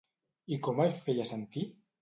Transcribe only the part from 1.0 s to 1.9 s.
feia sentir?